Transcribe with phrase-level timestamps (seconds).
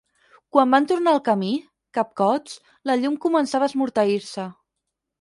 [0.55, 1.51] Quan van tornar al camí,
[1.99, 2.57] capcots,
[2.91, 4.53] la llum començava a esmorteir-se.